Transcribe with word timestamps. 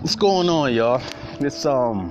What's 0.00 0.16
going 0.16 0.48
on, 0.48 0.72
y'all? 0.72 1.02
This 1.40 1.66
um, 1.66 2.10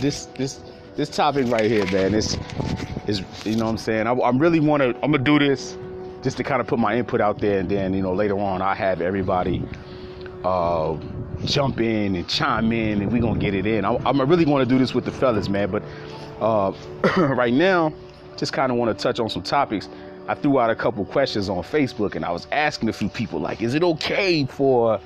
this 0.00 0.26
this 0.36 0.60
this 0.96 1.08
topic 1.08 1.46
right 1.46 1.64
here, 1.64 1.86
man. 1.86 2.12
This 2.12 2.36
is 3.06 3.22
you 3.46 3.56
know 3.56 3.64
what 3.64 3.70
I'm 3.70 3.78
saying. 3.78 4.06
I, 4.06 4.12
I 4.12 4.28
really 4.32 4.60
want 4.60 4.82
to. 4.82 4.88
I'm 5.02 5.12
gonna 5.12 5.18
do 5.18 5.38
this 5.38 5.78
just 6.22 6.36
to 6.36 6.44
kind 6.44 6.60
of 6.60 6.66
put 6.66 6.78
my 6.78 6.94
input 6.94 7.22
out 7.22 7.38
there, 7.38 7.58
and 7.58 7.70
then 7.70 7.94
you 7.94 8.02
know 8.02 8.12
later 8.12 8.38
on 8.38 8.60
I 8.60 8.74
have 8.74 9.00
everybody 9.00 9.66
uh, 10.44 10.98
jump 11.46 11.80
in 11.80 12.16
and 12.16 12.28
chime 12.28 12.70
in, 12.70 13.00
and 13.00 13.10
we 13.10 13.18
gonna 13.18 13.40
get 13.40 13.54
it 13.54 13.64
in. 13.64 13.86
I, 13.86 13.96
I'm 14.04 14.20
really 14.20 14.44
want 14.44 14.62
to 14.62 14.68
do 14.68 14.78
this 14.78 14.94
with 14.94 15.06
the 15.06 15.10
fellas, 15.10 15.48
man. 15.48 15.70
But 15.70 15.82
uh, 16.38 16.72
right 17.16 17.54
now, 17.54 17.94
just 18.36 18.52
kind 18.52 18.70
of 18.70 18.76
want 18.76 18.94
to 18.94 19.02
touch 19.02 19.20
on 19.20 19.30
some 19.30 19.42
topics. 19.42 19.88
I 20.28 20.34
threw 20.34 20.60
out 20.60 20.68
a 20.68 20.74
couple 20.74 21.02
questions 21.06 21.48
on 21.48 21.62
Facebook, 21.62 22.14
and 22.14 22.26
I 22.26 22.30
was 22.30 22.46
asking 22.52 22.90
a 22.90 22.92
few 22.92 23.08
people, 23.08 23.40
like, 23.40 23.62
is 23.62 23.72
it 23.72 23.82
okay 23.82 24.44
for 24.44 25.00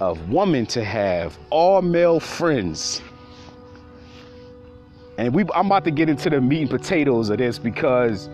a 0.00 0.14
woman 0.14 0.66
to 0.66 0.84
have 0.84 1.38
all 1.50 1.82
male 1.82 2.20
friends? 2.20 3.02
And 5.16 5.32
we, 5.32 5.44
I'm 5.54 5.66
about 5.66 5.84
to 5.84 5.90
get 5.90 6.08
into 6.08 6.28
the 6.28 6.40
meat 6.40 6.62
and 6.62 6.70
potatoes 6.70 7.30
of 7.30 7.38
this 7.38 7.58
because 7.58 8.28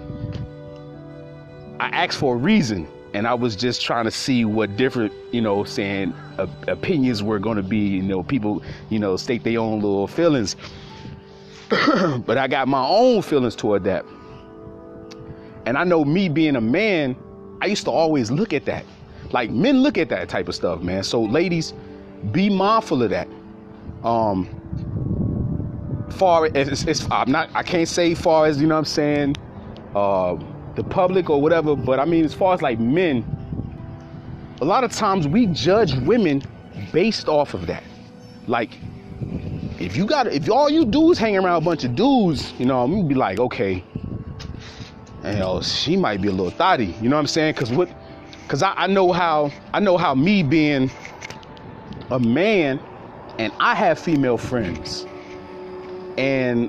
I 1.79 1.89
asked 1.89 2.19
for 2.19 2.35
a 2.35 2.39
reason, 2.39 2.89
and 3.13 3.27
I 3.27 3.35
was 3.35 3.57
just 3.57 3.83
trying 3.83 4.05
to 4.05 4.11
see 4.11 4.45
what 4.45 4.77
different, 4.77 5.13
you 5.33 5.41
know, 5.41 5.65
saying 5.65 6.15
uh, 6.39 6.47
opinions 6.69 7.23
were 7.23 7.39
going 7.39 7.57
to 7.57 7.63
be. 7.63 7.79
You 7.79 8.03
know, 8.03 8.23
people, 8.23 8.63
you 8.89 8.99
know, 8.99 9.17
state 9.17 9.45
their 9.45 9.59
own 9.59 9.81
little 9.81 10.07
feelings. 10.07 10.57
but 12.27 12.39
I 12.39 12.49
got 12.49 12.69
my 12.69 12.85
own 12.85 13.23
feelings 13.23 13.55
toward 13.55 13.85
that. 13.85 14.05
And 15.67 15.77
I 15.77 15.85
know 15.85 16.05
me 16.05 16.29
being 16.29 16.57
a 16.57 16.61
man, 16.61 17.17
I 17.61 17.67
used 17.67 17.85
to 17.85 17.91
always 17.91 18.31
look 18.31 18.53
at 18.53 18.65
that. 18.65 18.85
Like 19.33 19.51
men 19.51 19.83
look 19.83 19.99
at 19.99 20.09
that 20.09 20.29
type 20.29 20.49
of 20.49 20.55
stuff, 20.55 20.83
man. 20.83 21.03
So 21.03 21.23
ladies, 21.23 21.73
be 22.33 22.51
mindful 22.51 23.03
of 23.03 23.11
that. 23.11 23.29
Um 24.05 24.57
far 26.11 26.51
as 26.55 26.85
it's, 26.87 27.11
I'm 27.11 27.31
not 27.31 27.49
I 27.55 27.63
can't 27.63 27.89
say 27.89 28.15
far 28.15 28.47
as, 28.47 28.61
you 28.61 28.67
know 28.67 28.75
what 28.75 28.81
I'm 28.81 28.85
saying, 28.85 29.37
uh 29.95 30.37
the 30.75 30.85
public 30.85 31.31
or 31.31 31.41
whatever, 31.41 31.77
but 31.77 31.99
I 31.99 32.05
mean 32.05 32.25
as 32.25 32.35
far 32.35 32.55
as 32.55 32.63
like 32.63 32.79
men, 32.79 33.25
a 34.61 34.65
lot 34.65 34.85
of 34.85 34.93
times 34.93 35.27
we 35.27 35.47
judge 35.47 35.95
women 35.95 36.43
based 36.93 37.29
off 37.29 37.55
of 37.55 37.67
that. 37.67 37.83
Like 38.47 38.79
if 39.79 39.97
you 39.97 40.07
got 40.07 40.27
if 40.27 40.51
all 40.51 40.69
you 40.69 40.85
do 40.85 41.13
is 41.13 41.19
hang 41.19 41.37
around 41.37 41.63
a 41.63 41.65
bunch 41.65 41.85
of 41.85 41.95
dudes, 41.95 42.53
you 42.59 42.67
know, 42.67 42.83
I'm 42.83 42.93
gonna 42.93 43.05
be 43.05 43.15
like, 43.15 43.39
okay, 43.39 43.85
you 45.25 45.35
know, 45.35 45.63
she 45.63 45.97
might 45.97 46.21
be 46.21 46.29
a 46.29 46.33
little 46.33 46.51
thotty. 46.51 46.95
You 47.01 47.09
know 47.09 47.17
what 47.17 47.21
I'm 47.21 47.27
saying? 47.27 47.55
Cause 47.55 47.71
what 47.71 47.89
cause 48.51 48.65
I, 48.65 48.75
I 48.77 48.87
know 48.89 49.13
how 49.13 49.53
I 49.73 49.79
know 49.79 49.97
how 49.97 50.13
me 50.13 50.43
being 50.43 50.91
a 52.11 52.19
man 52.19 52.81
and 53.39 53.53
I 53.61 53.77
have 53.77 53.99
female 53.99 54.37
friends. 54.37 55.07
And 56.19 56.69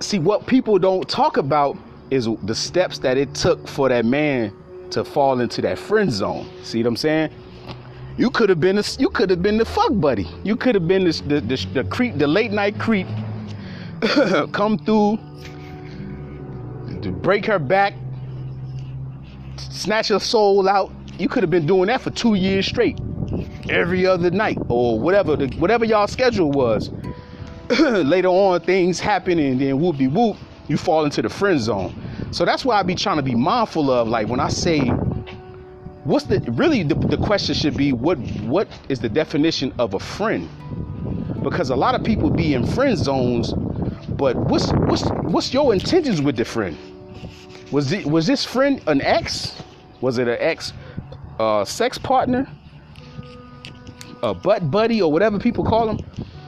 see 0.00 0.18
what 0.18 0.46
people 0.46 0.78
don't 0.78 1.08
talk 1.08 1.36
about 1.36 1.78
is 2.10 2.28
the 2.42 2.54
steps 2.54 2.98
that 2.98 3.16
it 3.16 3.32
took 3.32 3.66
for 3.68 3.88
that 3.88 4.04
man 4.04 4.52
to 4.90 5.04
fall 5.04 5.40
into 5.40 5.62
that 5.62 5.78
friend 5.78 6.10
zone. 6.12 6.48
See 6.64 6.82
what 6.82 6.88
I'm 6.88 6.96
saying? 6.96 7.30
You 8.18 8.30
could 8.30 8.48
have 8.48 8.60
been 8.60 8.78
a, 8.78 8.84
you 8.98 9.08
could 9.08 9.30
have 9.30 9.42
been 9.42 9.58
the 9.58 9.64
fuck 9.64 9.92
buddy. 9.92 10.26
You 10.42 10.56
could 10.56 10.74
have 10.74 10.88
been 10.88 11.04
the 11.04 11.40
the, 11.40 11.66
the, 11.74 11.84
creep, 11.84 12.18
the 12.18 12.26
late 12.26 12.50
night 12.50 12.78
creep, 12.78 13.06
come 14.52 14.78
through, 14.78 15.18
to 17.02 17.12
break 17.12 17.46
her 17.46 17.58
back, 17.58 17.94
snatch 19.60 20.08
her 20.08 20.18
soul 20.18 20.68
out. 20.68 20.92
You 21.18 21.28
could 21.28 21.42
have 21.42 21.50
been 21.50 21.66
doing 21.66 21.86
that 21.86 22.00
for 22.02 22.10
two 22.10 22.34
years 22.34 22.66
straight, 22.66 22.98
every 23.68 24.06
other 24.06 24.30
night 24.30 24.58
or 24.68 25.00
whatever 25.00 25.36
the, 25.36 25.48
whatever 25.56 25.84
y'all 25.84 26.06
schedule 26.06 26.50
was. 26.50 26.90
Later 27.80 28.28
on, 28.28 28.60
things 28.60 29.00
happen 29.00 29.38
and 29.38 29.60
then 29.60 29.80
whoop 29.80 29.96
de 29.96 30.06
whoop, 30.06 30.36
you 30.68 30.76
fall 30.76 31.04
into 31.04 31.22
the 31.22 31.28
friend 31.28 31.60
zone. 31.60 31.94
So 32.30 32.44
that's 32.44 32.64
why 32.64 32.78
I 32.78 32.82
be 32.82 32.94
trying 32.94 33.16
to 33.16 33.22
be 33.22 33.34
mindful 33.34 33.90
of, 33.90 34.08
like 34.08 34.28
when 34.28 34.40
I 34.40 34.48
say, 34.48 34.80
what's 36.04 36.26
the 36.26 36.40
really 36.52 36.82
the, 36.82 36.94
the 36.94 37.16
question 37.16 37.54
should 37.54 37.76
be 37.76 37.92
what 37.92 38.18
what 38.42 38.68
is 38.88 39.00
the 39.00 39.08
definition 39.08 39.72
of 39.78 39.94
a 39.94 39.98
friend? 39.98 40.48
Because 41.42 41.70
a 41.70 41.76
lot 41.76 41.94
of 41.94 42.04
people 42.04 42.30
be 42.30 42.54
in 42.54 42.66
friend 42.66 42.96
zones, 42.96 43.52
but 44.10 44.36
what's 44.36 44.70
what's 44.72 45.08
what's 45.22 45.52
your 45.52 45.72
intentions 45.72 46.22
with 46.22 46.36
the 46.36 46.44
friend? 46.44 46.76
Was 47.72 47.92
it 47.92 48.06
was 48.06 48.26
this 48.26 48.44
friend 48.44 48.82
an 48.86 49.00
ex? 49.02 49.62
Was 50.00 50.18
it 50.18 50.28
an 50.28 50.36
ex 50.40 50.72
uh, 51.38 51.64
sex 51.64 51.98
partner? 51.98 52.48
A 54.22 54.32
butt 54.32 54.70
buddy 54.70 55.02
or 55.02 55.12
whatever 55.12 55.38
people 55.38 55.64
call 55.64 55.86
them? 55.86 55.98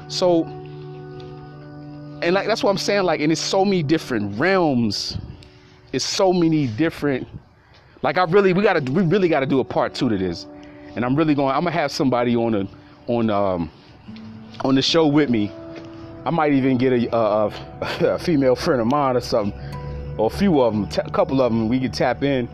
So 0.08 0.44
and 2.22 2.34
like 2.34 2.46
that's 2.46 2.62
what 2.62 2.70
I'm 2.70 2.78
saying, 2.78 3.04
like, 3.04 3.20
and 3.20 3.30
it's 3.30 3.40
so 3.40 3.64
many 3.64 3.82
different 3.82 4.38
realms. 4.38 5.16
It's 5.92 6.04
so 6.04 6.32
many 6.32 6.66
different 6.66 7.26
like 8.02 8.16
I 8.16 8.24
really 8.24 8.52
we 8.52 8.62
gotta 8.62 8.80
we 8.92 9.02
really 9.02 9.28
gotta 9.28 9.46
do 9.46 9.60
a 9.60 9.64
part 9.64 9.94
two 9.94 10.08
to 10.08 10.16
this. 10.16 10.46
And 10.94 11.04
I'm 11.04 11.16
really 11.16 11.34
going 11.34 11.54
I'm 11.54 11.64
gonna 11.64 11.72
have 11.72 11.92
somebody 11.92 12.36
on 12.36 12.54
a 12.54 12.68
on 13.06 13.30
um 13.30 13.70
on 14.64 14.74
the 14.74 14.82
show 14.82 15.06
with 15.06 15.30
me. 15.30 15.52
I 16.24 16.30
might 16.30 16.52
even 16.52 16.76
get 16.76 16.92
a, 16.92 17.16
a, 17.16 17.52
a 18.00 18.18
female 18.20 18.54
friend 18.54 18.80
of 18.80 18.86
mine 18.86 19.16
or 19.16 19.20
something, 19.20 19.58
or 20.18 20.26
a 20.26 20.30
few 20.30 20.60
of 20.60 20.74
them, 20.74 20.88
a 21.06 21.10
couple 21.10 21.40
of 21.40 21.52
them. 21.52 21.68
We 21.68 21.80
can 21.80 21.92
tap 21.92 22.22
in. 22.22 22.48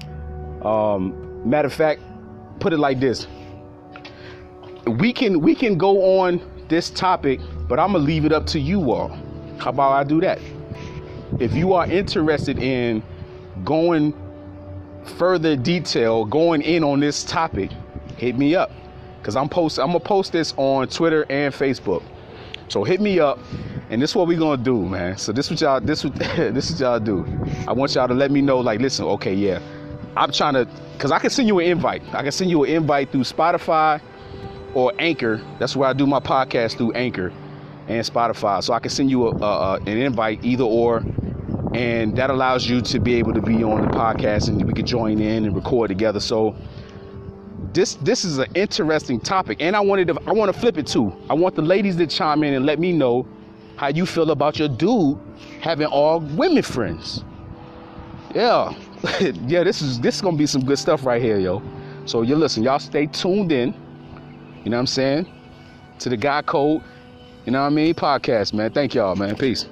Um, 0.62 1.48
matter 1.48 1.66
of 1.66 1.74
fact, 1.74 2.00
put 2.60 2.72
it 2.72 2.78
like 2.78 3.00
this: 3.00 3.26
we 4.86 5.12
can 5.12 5.40
we 5.40 5.54
can 5.54 5.76
go 5.76 6.20
on 6.20 6.40
this 6.68 6.90
topic, 6.90 7.40
but 7.68 7.78
I'm 7.78 7.92
gonna 7.92 8.04
leave 8.04 8.24
it 8.24 8.32
up 8.32 8.46
to 8.46 8.60
you 8.60 8.92
all. 8.92 9.08
How 9.58 9.70
about 9.70 9.92
I 9.92 10.04
do 10.04 10.20
that? 10.20 10.38
If 11.40 11.54
you 11.54 11.72
are 11.72 11.90
interested 11.90 12.58
in 12.58 13.02
going 13.64 14.14
further 15.16 15.56
detail, 15.56 16.24
going 16.24 16.62
in 16.62 16.84
on 16.84 17.00
this 17.00 17.24
topic, 17.24 17.70
hit 18.16 18.36
me 18.36 18.54
up 18.54 18.70
because 19.18 19.36
I'm 19.36 19.48
post 19.48 19.78
I'm 19.78 19.88
gonna 19.88 20.00
post 20.00 20.32
this 20.32 20.54
on 20.56 20.88
Twitter 20.88 21.26
and 21.30 21.52
Facebook. 21.52 22.02
So 22.68 22.84
hit 22.84 23.00
me 23.00 23.20
up, 23.20 23.38
and 23.94 24.02
this 24.02 24.10
is 24.10 24.16
what 24.16 24.26
we 24.26 24.34
gonna 24.34 24.60
do, 24.60 24.82
man. 24.82 25.16
So 25.16 25.30
this 25.30 25.48
what 25.48 25.60
y'all 25.60 25.80
this 25.80 26.02
what 26.02 26.14
this 26.18 26.68
is 26.68 26.80
y'all 26.80 26.98
do. 26.98 27.24
I 27.68 27.72
want 27.72 27.94
y'all 27.94 28.08
to 28.08 28.14
let 28.14 28.32
me 28.32 28.42
know, 28.42 28.58
like, 28.58 28.80
listen, 28.80 29.04
okay, 29.04 29.32
yeah, 29.32 29.60
I'm 30.16 30.32
trying 30.32 30.54
to, 30.54 30.68
cause 30.98 31.12
I 31.12 31.20
can 31.20 31.30
send 31.30 31.46
you 31.46 31.60
an 31.60 31.66
invite. 31.66 32.02
I 32.12 32.24
can 32.24 32.32
send 32.32 32.50
you 32.50 32.64
an 32.64 32.70
invite 32.70 33.12
through 33.12 33.20
Spotify 33.20 34.00
or 34.74 34.92
Anchor. 34.98 35.40
That's 35.60 35.76
where 35.76 35.88
I 35.88 35.92
do 35.92 36.08
my 36.08 36.18
podcast 36.18 36.76
through 36.76 36.90
Anchor 36.94 37.32
and 37.86 38.04
Spotify. 38.04 38.64
So 38.64 38.72
I 38.72 38.80
can 38.80 38.90
send 38.90 39.12
you 39.12 39.28
a, 39.28 39.36
a, 39.36 39.74
an 39.76 39.86
invite 39.96 40.44
either 40.44 40.64
or, 40.64 41.04
and 41.72 42.16
that 42.16 42.30
allows 42.30 42.68
you 42.68 42.80
to 42.80 42.98
be 42.98 43.14
able 43.14 43.32
to 43.34 43.42
be 43.42 43.62
on 43.62 43.82
the 43.82 43.96
podcast 43.96 44.48
and 44.48 44.60
we 44.66 44.72
can 44.72 44.86
join 44.86 45.20
in 45.20 45.44
and 45.44 45.54
record 45.54 45.86
together. 45.86 46.18
So 46.18 46.56
this 47.72 47.94
this 47.96 48.24
is 48.24 48.38
an 48.38 48.48
interesting 48.56 49.20
topic, 49.20 49.58
and 49.60 49.76
I 49.76 49.80
wanted 49.80 50.08
to 50.08 50.18
I 50.26 50.32
want 50.32 50.52
to 50.52 50.58
flip 50.58 50.78
it 50.78 50.88
too. 50.88 51.12
I 51.30 51.34
want 51.34 51.54
the 51.54 51.62
ladies 51.62 51.94
to 51.96 52.08
chime 52.08 52.42
in 52.42 52.54
and 52.54 52.66
let 52.66 52.80
me 52.80 52.92
know 52.92 53.24
how 53.76 53.88
you 53.88 54.06
feel 54.06 54.30
about 54.30 54.58
your 54.58 54.68
dude 54.68 55.18
having 55.60 55.86
all 55.86 56.20
women 56.20 56.62
friends. 56.62 57.24
Yeah, 58.34 58.74
yeah, 59.46 59.62
this 59.64 59.82
is 59.82 60.00
this 60.00 60.16
is 60.16 60.20
gonna 60.20 60.36
be 60.36 60.46
some 60.46 60.64
good 60.64 60.78
stuff 60.78 61.04
right 61.04 61.22
here, 61.22 61.38
yo. 61.38 61.62
So 62.06 62.22
you 62.22 62.36
listen, 62.36 62.62
y'all 62.62 62.78
stay 62.78 63.06
tuned 63.06 63.52
in. 63.52 63.74
You 64.64 64.70
know 64.70 64.76
what 64.76 64.80
I'm 64.80 64.86
saying? 64.86 65.26
To 65.98 66.08
the 66.08 66.16
Guy 66.16 66.42
Code, 66.42 66.82
you 67.44 67.52
know 67.52 67.60
what 67.60 67.66
I 67.66 67.70
mean? 67.70 67.94
Podcast, 67.94 68.54
man. 68.54 68.70
Thank 68.70 68.94
y'all, 68.94 69.14
man. 69.14 69.36
Peace. 69.36 69.66